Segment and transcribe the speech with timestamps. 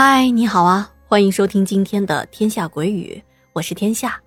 [0.00, 3.20] 嗨，你好啊，欢迎收听今天的《天下鬼语》，
[3.52, 4.20] 我是天下。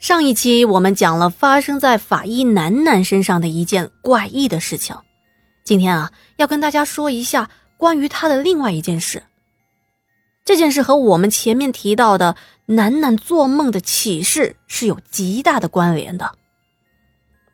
[0.00, 4.96] 上一期我们讲了发生在法医楠楠身上的一件怪异的事情，
[5.62, 9.22] 今天啊，要跟大家说一下关于他的另外一件事。
[10.44, 16.32] 这件事和我们前面提到的楠楠做梦的启示是有极大的关联的。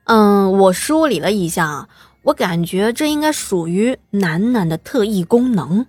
[0.04, 1.90] 嗯，我梳理了一下，
[2.22, 5.86] 我感觉这应该属于楠楠的特异功能。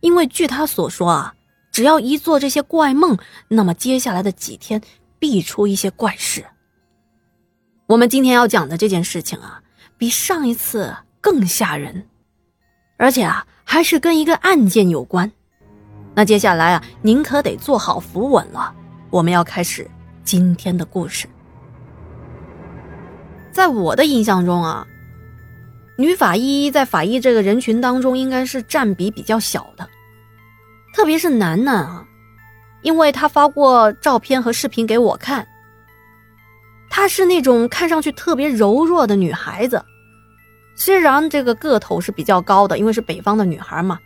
[0.00, 1.34] 因为据他所说啊，
[1.72, 4.80] 只要一做这些怪梦，那么接下来的几天
[5.18, 6.44] 必出一些怪事。
[7.86, 9.62] 我们今天要讲的这件事情啊，
[9.96, 12.06] 比上一次更吓人，
[12.96, 15.30] 而且啊，还是跟一个案件有关。
[16.14, 18.74] 那接下来啊，您可得做好扶稳了，
[19.10, 19.88] 我们要开始
[20.24, 21.28] 今天的故事。
[23.50, 24.86] 在我的印象中啊。
[26.00, 29.88] 女法医在法医这个人群当中应该是占比比较小的，
[30.94, 32.06] 特别是楠楠啊，
[32.82, 35.44] 因为她发过照片和视频给我看。
[36.88, 39.84] 她是那种看上去特别柔弱的女孩子，
[40.76, 43.98] 虽然这个个头是比较高的，因为是北方的女孩嘛，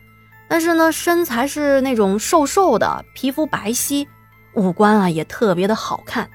[0.48, 4.06] 但是呢身材是那种瘦瘦的，皮肤白皙，
[4.54, 6.30] 五官啊也特别的好看，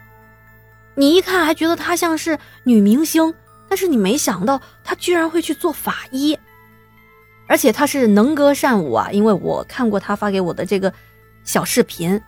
[0.93, 3.33] 你一看还觉得她像是女明星。
[3.69, 6.37] 但是你没想到，他居然会去做法医，
[7.47, 9.09] 而且他是能歌善舞啊！
[9.11, 10.93] 因为我看过他发给我的这个
[11.43, 12.21] 小视频，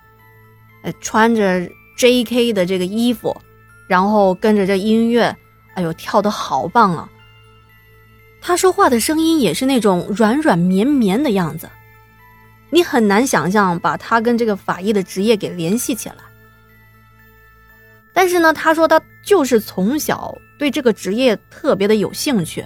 [0.84, 2.54] 呃，穿着 J.K.
[2.54, 3.36] 的这个衣服，
[3.88, 5.36] 然后跟着这音乐，
[5.76, 7.10] 哎呦，跳的好棒啊！
[8.42, 11.70] 他说话的声音也是那种软软绵绵的样子，
[12.70, 16.16] 你很难想象把他跟这个法医的职业给联系起来。
[18.14, 22.64] 但是呢，他说他就是从小对这个职业特别的有兴趣，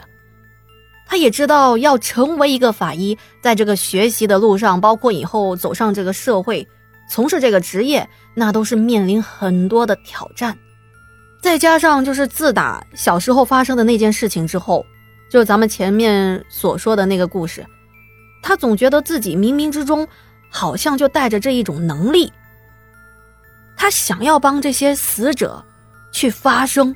[1.06, 6.68] 他也知道要成为一个法医，在这个学习的路上，包括以后走上这个社会，
[7.08, 10.58] 从事这个职业，那都是面临很多的挑战。
[11.40, 14.84] 再加上就是自打小时候发生的那件事情之后，
[15.30, 17.66] 就是咱们前面所说的那个故事，
[18.42, 20.08] 他总觉得自己冥冥之中
[20.50, 22.32] 好像就带着这一种能力。
[23.76, 25.64] 他想要帮这些死者
[26.12, 26.96] 去发声，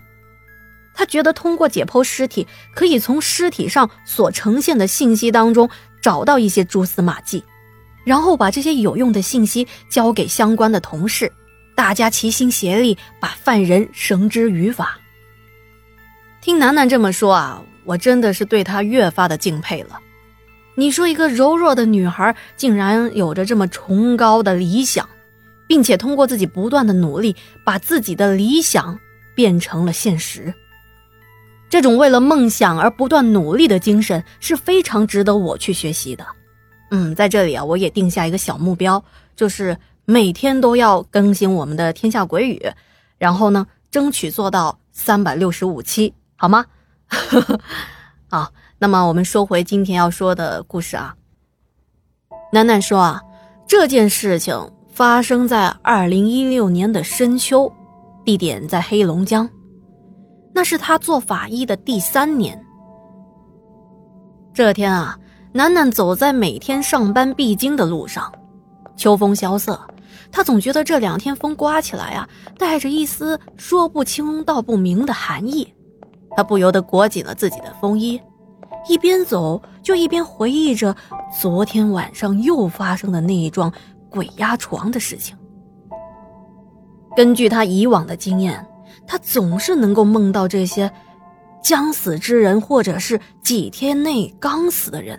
[0.98, 5.70] 他觉得通过解剖尸体，可以从尸体上所呈现的信息当中
[6.02, 7.44] 找到一些蛛丝马迹，
[8.04, 11.32] 然后把这些有用的信息交给相关的同事，
[11.76, 14.98] 大家齐心协力把犯人绳之于法。
[16.42, 20.00] 听楠楠这么说啊，我真的是对她越发的敬佩了。
[20.76, 25.08] 你说一个柔弱的女孩，竟然有着这么崇高的理想。
[25.68, 27.36] 并且通过自己不断的努力，
[27.66, 28.98] 把自己的理想
[29.36, 30.54] 变成了现实。
[31.70, 36.26] 这种为了梦想而不断努力的精神是非常值得我去学习的。
[36.92, 39.04] 嗯，在这里啊，我也定下一个小目标，
[39.36, 42.58] 就是每天都要更新我们的《天下鬼语》，
[43.18, 46.66] 然后呢，争取做到三百六十五期，好吗？
[48.30, 51.16] 好，那么我们说回今天要说的故事啊。
[52.54, 53.22] 楠楠说啊，
[53.68, 54.72] 这件事情。
[54.90, 57.72] 发生在二零一六年的深秋，
[58.26, 59.48] 地点在黑龙江。
[60.58, 62.60] 那是他做法医的第三年。
[64.56, 65.16] 这天啊，
[65.52, 68.34] 楠楠走在每天上班必经的路上，
[68.96, 69.80] 秋风萧瑟，
[70.32, 75.72] 他总觉得这两天风刮起来啊，带着一丝说不清道不明的寒意。
[76.36, 78.20] 他不由得裹紧了自己的风衣，
[78.90, 80.96] 一边走就一边回忆着
[81.40, 83.72] 昨天晚上又发生的那一桩。
[84.10, 85.38] 鬼压床的事情。
[87.16, 88.67] 根据他以往的经验，
[89.08, 90.92] 他总是能够梦到这些
[91.64, 95.18] 将死之人，或者是几天内刚死的人。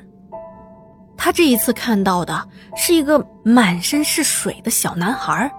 [1.16, 2.46] 他这一次看到的
[2.76, 5.50] 是一个满身是水的小男孩。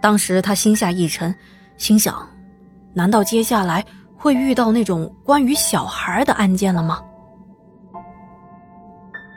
[0.00, 1.34] 当时他心下一沉，
[1.76, 2.26] 心想：
[2.94, 3.84] 难道接下来
[4.16, 7.02] 会遇到那种关于小孩的案件了吗？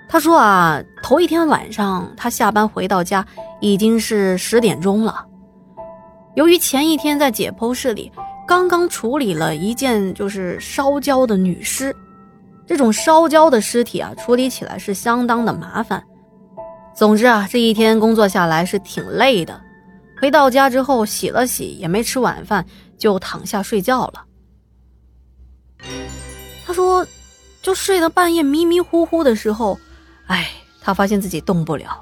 [0.08, 3.26] 他说啊，头一天晚上他下班回到家
[3.60, 5.26] 已经是十点钟了。
[6.36, 8.12] 由于前一天在解剖室里
[8.48, 11.96] 刚刚处理了一件就是烧焦的女尸，
[12.66, 16.04] 这种烧焦的尸体啊，处理起来是相当的麻烦。
[16.96, 19.60] 总之啊，这一天工作下来是挺累的。
[20.20, 22.66] 回到家之后洗了洗，也没吃晚饭，
[22.98, 24.26] 就躺下睡觉了。
[26.66, 27.06] 他说，
[27.62, 29.78] 就睡到半夜迷迷糊糊的时候。
[30.28, 30.50] 哎，
[30.82, 32.02] 他发现自己动不了，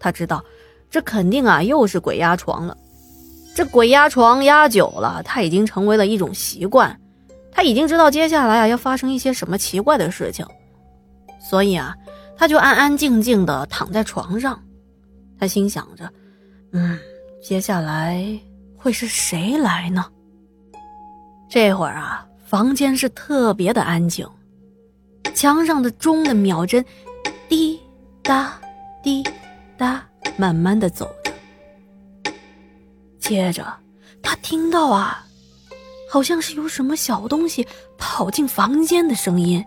[0.00, 0.42] 他知道，
[0.90, 2.76] 这肯定啊又是鬼压床了。
[3.54, 6.98] 这鬼压床压久了，他已经成为了一种习惯，
[7.50, 10.46] 他已经知道接下来啊要发生一些什么奇怪的事情，
[11.38, 11.94] 所以啊，
[12.36, 14.62] 他就安安静静的躺在床上。
[15.38, 16.10] 他心想着
[16.72, 16.98] ：“嗯，
[17.42, 18.24] 接下来
[18.76, 20.06] 会是谁来呢？”
[21.50, 24.26] 这会儿啊，房间是特别的安静，
[25.34, 26.82] 墙上的钟的秒针
[27.48, 27.78] 滴
[28.22, 28.58] 答
[29.02, 29.22] 滴
[29.76, 30.02] 答
[30.36, 31.14] 慢慢的走
[33.32, 33.66] 接着，
[34.22, 35.24] 他听到啊，
[36.10, 39.64] 好像是有什么小东西跑进房间的声音。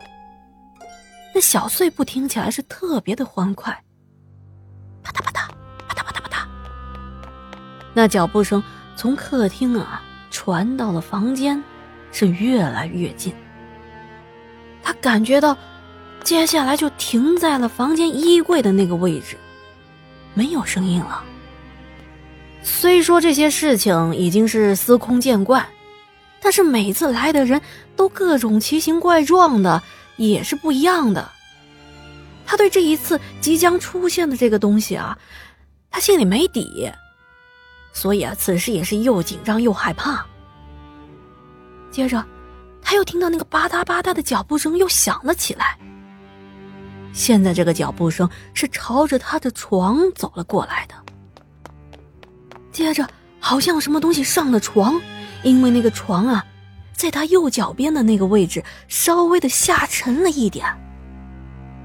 [1.33, 3.73] 那小碎步听起来是特别的欢快，
[5.01, 5.50] 啪嗒啪嗒，
[5.88, 6.47] 啪嗒啪嗒啪嗒。
[7.95, 8.62] 那脚步声
[8.95, 11.59] 从客厅啊传到了房间，
[12.12, 13.33] 是越来越近。
[14.83, 15.57] 他感觉到，
[16.23, 19.35] 接下来就停在了房间衣柜的那个位置，
[20.35, 21.23] 没有声音了。
[22.65, 25.63] 虽说这些事情已经是司空见惯，
[26.41, 27.62] 但是每次来的人
[27.95, 29.83] 都各种奇形怪状的，
[30.17, 31.31] 也是不一样的。
[32.44, 35.15] 他对这一次即将出现的这个东西啊，
[35.91, 36.91] 他心里没底，
[37.94, 40.25] 所以啊，此时也是又紧张又害怕。
[41.91, 42.25] 接着，
[42.81, 45.77] 他又听到那个吧嗒吧嗒的脚步声又响了起来。
[47.13, 51.05] 现在这个脚步声是朝着他的床走了过来的。
[52.75, 53.07] 接着，
[53.39, 55.01] 好像什么东西上了床，
[55.44, 56.45] 因为那个床啊，
[56.92, 60.66] 在他右脚边的那个位置稍微的下沉了一点。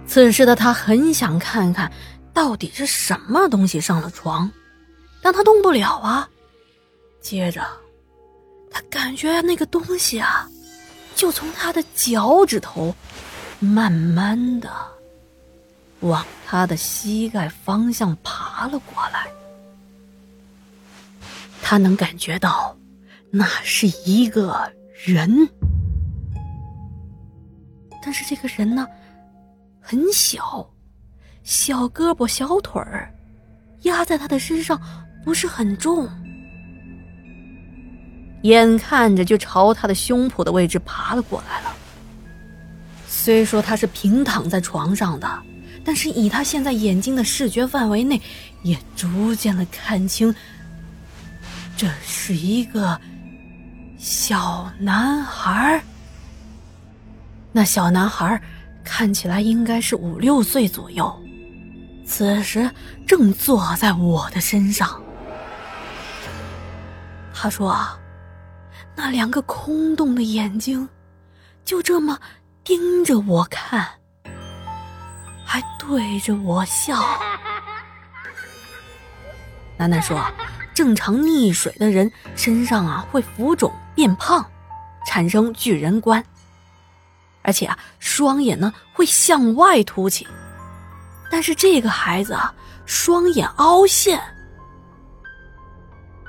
[0.05, 1.93] 此时的他很想看看，
[2.35, 4.51] 到底是什么东西上了床，
[5.23, 6.29] 但他动不了啊。
[7.21, 7.65] 接着，
[8.69, 10.49] 他感觉那个东西啊，
[11.15, 12.93] 就从他的脚趾头，
[13.61, 14.69] 慢慢的
[16.01, 19.33] 往他的膝盖方向爬了过来。
[21.71, 22.77] 他能感觉到，
[23.31, 24.73] 那是一个
[25.05, 25.49] 人，
[28.03, 28.85] 但是这个人呢，
[29.81, 30.69] 很小，
[31.45, 33.15] 小胳膊小腿儿，
[33.83, 34.83] 压在他的身上
[35.25, 36.09] 不是很重，
[38.43, 41.73] 眼看着就朝他的胸脯的位置爬了过来了。
[43.07, 45.43] 虽说他是平躺在床上的，
[45.85, 48.21] 但是以他现在眼睛的视觉范围内，
[48.65, 50.35] 也逐渐的看清。
[51.81, 53.01] 这是一个
[53.97, 55.83] 小男孩
[57.53, 58.39] 那小男孩
[58.85, 61.11] 看起来应该是五六岁左右，
[62.05, 62.71] 此时
[63.07, 65.03] 正坐在我的身上。
[67.33, 67.75] 他说
[68.95, 70.87] ：“那两个空洞的眼睛
[71.65, 72.21] 就这么
[72.63, 73.89] 盯着我看，
[75.47, 77.03] 还对着我笑。”
[79.79, 80.23] 楠楠说。
[80.75, 84.45] 正常溺水的人身上啊会浮肿变胖，
[85.07, 86.25] 产生巨人观，
[87.43, 90.27] 而且啊双眼呢会向外凸起。
[91.31, 92.55] 但是这个孩子啊
[92.87, 94.21] 双眼凹陷，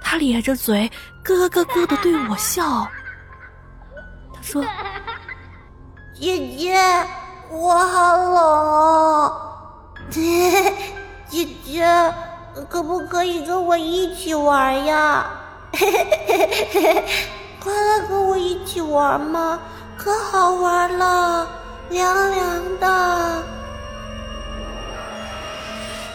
[0.02, 0.92] 他咧着嘴
[1.24, 2.88] 咯咯咯的对我笑。
[4.34, 4.64] 他说
[6.14, 6.76] ：“姐姐，
[7.50, 9.32] 我好冷。
[10.10, 12.14] 姐姐。”
[12.70, 15.26] 可不可以跟我一起玩呀？
[17.60, 19.60] 快来跟我一起玩嘛，
[19.98, 21.48] 可好玩了，
[21.90, 23.44] 凉凉的。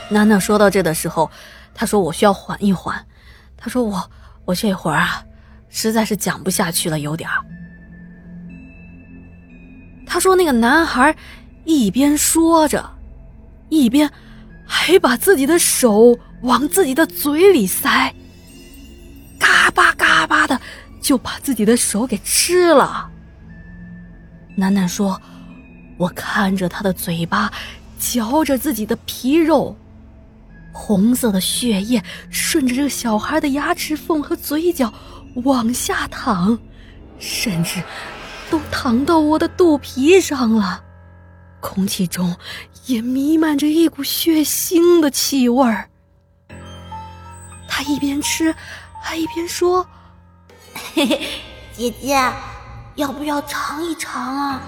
[0.08, 1.30] 娜娜说到这的时候，
[1.74, 3.04] 她说我需要缓一缓。
[3.56, 4.10] 她说我
[4.44, 5.24] 我这会儿啊，
[5.68, 7.36] 实在是讲不下去了，有点儿。
[10.08, 11.14] 他说那个男孩
[11.64, 12.88] 一边说着，
[13.68, 14.10] 一边。
[14.66, 18.14] 还把自己的手往自己的嘴里塞，
[19.38, 20.60] 嘎巴嘎巴的
[21.00, 23.10] 就把自己的手给吃了。
[24.56, 25.20] 楠楠说
[25.96, 27.50] ：“我看着他的嘴巴
[27.98, 29.76] 嚼着自己的皮肉，
[30.72, 34.92] 红色的血液顺着这个小孩的牙齿缝和嘴角
[35.44, 36.58] 往下淌，
[37.18, 37.82] 甚至
[38.50, 40.82] 都淌到我的肚皮上了。”
[41.60, 42.36] 空气中
[42.86, 45.88] 也弥漫着一股血腥的气味儿。
[47.68, 48.54] 他一边吃，
[49.02, 49.86] 还一边说
[50.94, 51.28] ：“嘿嘿，
[51.76, 52.16] 姐姐，
[52.94, 54.60] 要不要尝一尝啊？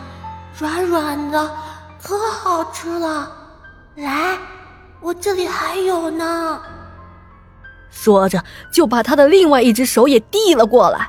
[0.59, 1.57] 软软的，
[2.03, 3.31] 可好吃了。
[3.95, 4.37] 来，
[5.01, 6.61] 我这里还有呢。”
[7.89, 11.09] 说着，就把他的另外一只手也递了过来。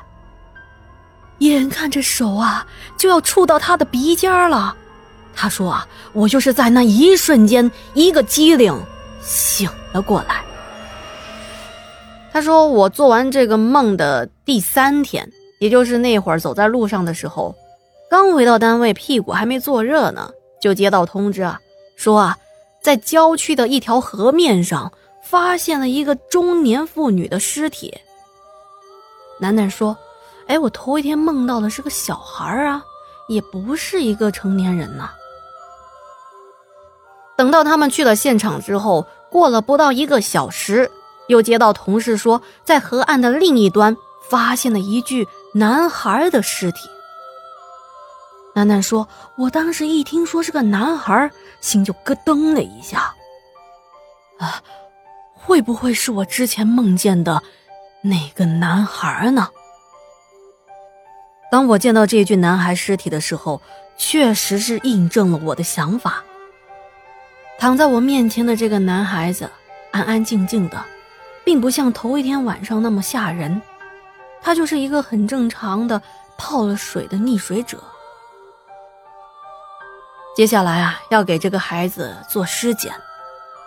[1.38, 2.64] 眼看着手啊，
[2.96, 4.76] 就要触到他的鼻尖了。
[5.34, 8.74] 他说：“啊，我就是在那一瞬间，一个机灵，
[9.22, 10.44] 醒了过来。”
[12.32, 17.54] 他说：“我做完这个梦的第三天，也就是那会儿走在路上的时候，
[18.10, 21.58] 刚回到单位，屁股还没坐热呢，就接到通知啊，
[21.96, 22.36] 说啊，
[22.82, 24.92] 在郊区的一条河面上
[25.24, 27.92] 发现了一个中年妇女的尸体。
[29.40, 29.96] 楠楠说
[30.46, 32.82] ：“哎，我头一天梦到的是个小孩啊，
[33.28, 35.10] 也不是一个成年人呐。”
[37.40, 40.90] 等到他们去了现场之后，过了不到一个小时，
[41.26, 43.96] 又接到同事说，在河岸的另一端
[44.28, 46.80] 发现了一具男孩的尸体。
[48.54, 51.30] 楠楠说：“我当时一听说是个男孩，
[51.62, 53.14] 心就咯噔了一下。
[54.38, 54.60] 啊，
[55.32, 57.42] 会不会是我之前梦见的
[58.02, 59.48] 那个男孩呢？”
[61.50, 63.62] 当我见到这具男孩尸体的时候，
[63.96, 66.22] 确实是印证了我的想法。
[67.60, 69.50] 躺在我面前的这个男孩子，
[69.90, 70.82] 安安静静的，
[71.44, 73.60] 并不像头一天晚上那么吓人。
[74.40, 76.00] 他就是一个很正常的
[76.38, 77.76] 泡了水的溺水者。
[80.34, 82.94] 接下来啊，要给这个孩子做尸检。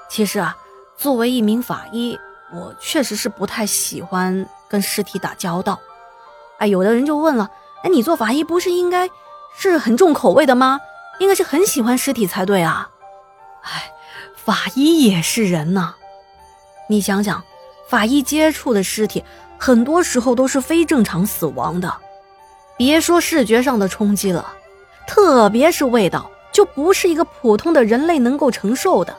[0.09, 0.57] 其实啊，
[0.97, 2.17] 作为一名法医，
[2.51, 5.79] 我确实是不太喜欢跟尸体打交道。
[6.57, 7.47] 哎，有的人就问了：
[7.83, 9.07] 哎，你做法医不是应该
[9.55, 10.79] 是很重口味的吗？
[11.19, 12.89] 应该是很喜欢尸体才对啊。
[13.63, 13.91] 哎，
[14.35, 15.95] 法医也是人呐，
[16.87, 17.43] 你想想，
[17.89, 19.23] 法医接触的尸体
[19.57, 21.93] 很多时候都是非正常死亡的，
[22.77, 24.53] 别说视觉上的冲击了，
[25.07, 29.15] 特别是味道，就不是一个普通的人类能够承受的。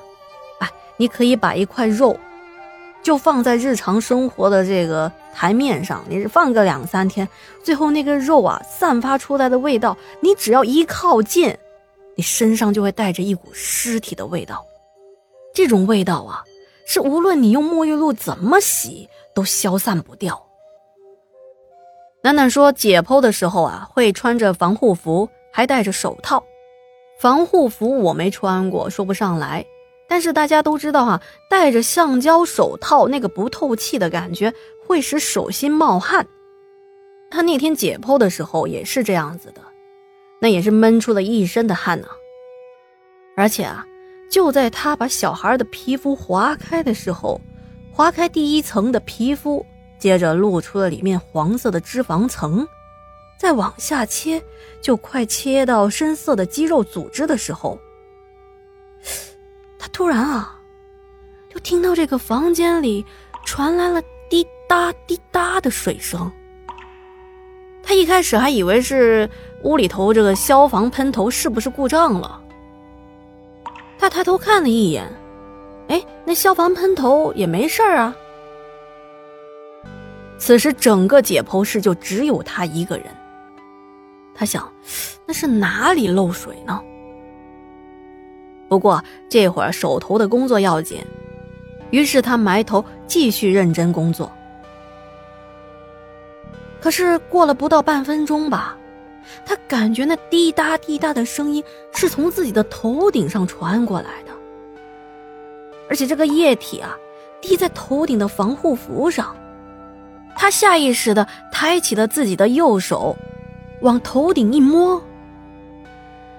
[0.61, 2.19] 哎，你可以把一块肉，
[3.03, 7.27] 就放在日常生活的这个台面上，你放个两三天，
[7.63, 11.57] 最后那个肉啊散发出来的味道，你只要一靠近。
[12.17, 14.65] 你身上就会带着一股尸体的味道，
[15.55, 16.45] 这种味道啊，
[16.87, 20.41] 是无论你用沐浴露怎么洗都消散不掉。
[22.23, 26.43] 楠楠说，解剖的时候啊，会穿着防护服，还戴着手套。
[27.21, 29.65] 防护服我没穿过，说不上来。
[30.09, 34.53] 但是大家都知道哈，戴着橡胶手套，那个不透气的感觉
[34.87, 36.27] 会使手心冒汗。
[37.31, 39.61] 他那天解剖的时候也是这样子的。
[40.45, 42.09] 那也是闷出了一身的汗呢，
[43.35, 43.83] 而且啊，
[44.31, 47.41] 就在他把小孩的皮肤划开的时候，
[47.91, 49.65] 划开第一层的皮肤，
[49.99, 52.69] 接着露出了里面黄色的脂肪层，
[53.41, 54.43] 再往下切，
[54.83, 57.79] 就快切到深色的肌肉组织的时候，
[59.79, 60.61] 他突然啊，
[61.49, 63.03] 就听到这个房间里
[63.47, 66.31] 传来了滴答滴答的水声。
[67.95, 69.29] 一开始还以为是。
[69.65, 72.39] 屋里头这个消防喷头是不是故障了？
[73.99, 75.11] 他抬头看了一眼，
[75.89, 78.15] 哎，那消防喷头也没事儿啊。
[80.37, 83.07] 此时整个解剖室就只有他一个人。
[84.35, 84.71] 他想，
[85.25, 86.79] 那是哪里漏水呢？
[88.69, 91.03] 不过这会儿手头的工作要紧，
[91.91, 94.31] 于是他埋头继续认真工作。
[96.85, 98.77] 可是过了不到半分钟吧。
[99.47, 101.65] 他感觉那滴答滴答的声音
[101.95, 104.33] 是从自己的头顶上传过来的，
[105.89, 106.95] 而且这个液体啊，
[107.41, 109.35] 滴在头顶的防护服上。
[110.37, 113.17] 他下意识的抬起了自己的右手，
[113.81, 115.03] 往头顶一摸。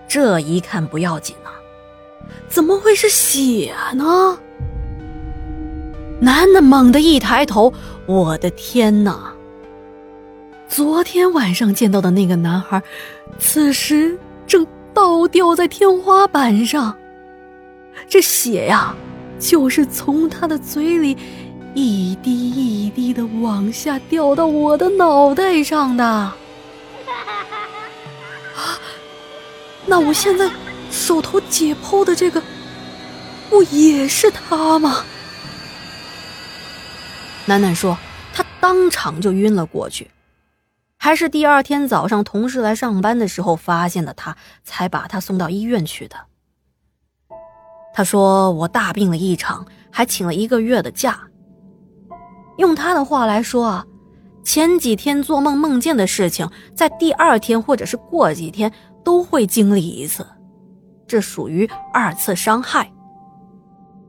[0.08, 1.58] 这一看不要紧啊，
[2.48, 4.38] 怎么会是血呢？
[6.20, 7.74] 男的猛地一抬头，
[8.06, 9.35] 我的天哪！
[10.68, 12.82] 昨天晚上见到的那个男孩，
[13.40, 16.96] 此时正倒吊在天花板上。
[18.10, 18.94] 这血呀，
[19.40, 21.18] 就是从他的嘴里
[21.74, 26.06] 一滴一滴的往下掉到我的脑袋上的。
[26.06, 26.36] 啊，
[29.86, 30.50] 那我现在
[30.92, 32.42] 手头解剖的这个，
[33.50, 35.06] 不也是他吗？
[37.46, 37.98] 楠楠说，
[38.34, 40.08] 他当场就晕了过去。
[41.06, 46.16] 还是第二天早上，同事来上班的时候发现的他，才把他送到医院去的。
[47.94, 51.20] 他说：“我大病了一场，还请了一个月的假。”
[52.58, 53.86] 用他的话来说啊，
[54.44, 60.26] 前几天做梦梦见的事情，在第二天或者是过几天都会经历一次，
[61.06, 62.92] 这属于二次伤害。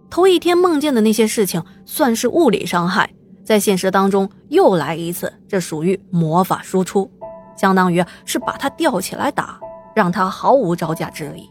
[0.08, 3.10] 头一天梦见的那些事情，算是物理伤害。
[3.46, 7.08] 在现实当中又来一次，这属于魔法输出，
[7.56, 9.60] 相当于是把他吊起来打，
[9.94, 11.48] 让他毫无招架之力。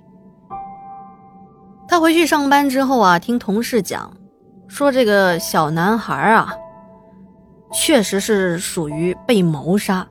[1.88, 4.12] 他回去上班之后啊，听同事讲，
[4.68, 6.54] 说这个小男孩啊，
[7.72, 10.06] 确实是属于被谋杀，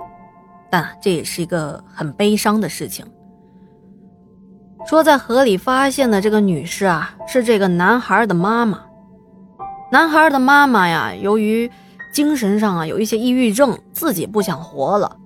[0.71, 3.05] 但这也是一个很悲伤的事情。
[4.87, 8.81] 说在河里发现的这个女士啊，是这个男孩的妈妈。
[9.95, 11.71] 男孩的妈妈呀，由于
[12.13, 15.17] 精神上啊有一些抑郁症，自己不想活了，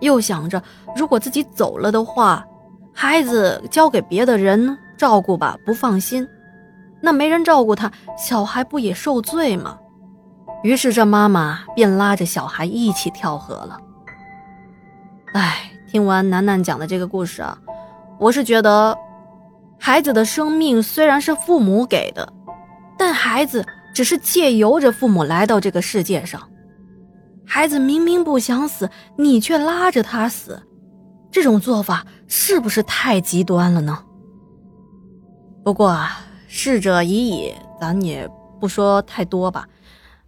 [0.00, 0.60] 又想着
[0.96, 2.44] 如果自己走了的话，
[2.92, 6.26] 孩子交给别的人照顾吧，不放心。
[7.00, 9.78] 那没人照顾他，小孩不也受罪吗？
[10.64, 13.78] 于是这妈妈便拉着小孩一起跳河了。
[15.32, 17.56] 哎，听完楠楠讲的这个故事啊，
[18.18, 18.98] 我是觉得，
[19.78, 22.32] 孩子的生命虽然是父母给的，
[22.98, 26.48] 但孩子只是借由着父母来到这个世界上。
[27.44, 30.62] 孩子明明不想死，你却拉着他死，
[31.30, 33.98] 这种做法是不是太极端了呢？
[35.64, 36.26] 不过啊。
[36.54, 38.28] 逝者已矣，咱也
[38.60, 39.66] 不说太多吧。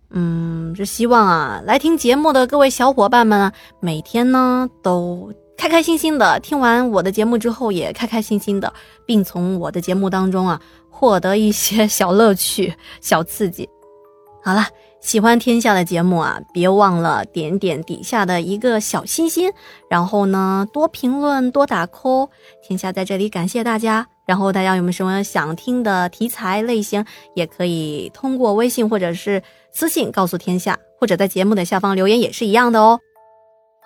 [0.09, 8.73] 嗯，就希望啊，来听节目的各位小伙伴们，每天呢都开开心心的，听完我的节目之后也开开心心的，
[9.07, 13.69] 并从我的节目当中啊获得一些小乐趣、小刺激。
[14.43, 14.67] 好了，
[15.01, 19.51] 喜欢天下的节目啊，别忘了点点底下的一个小心心，
[19.89, 22.29] 然后呢多评论、多打 call。
[22.63, 24.07] 天下在这里感谢大家。
[24.27, 32.99] 然后大家有没有什么想听的题材类型，也可以通过微信或者是私信告诉天下，或者在节目的下方留言也是一样的哦。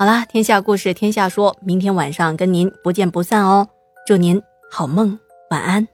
[0.01, 3.67] 好啦，天下故事天下说，明天晚上跟您不见不散哦。
[4.07, 4.41] 祝您
[4.71, 5.19] 好梦，
[5.51, 5.89] 晚安。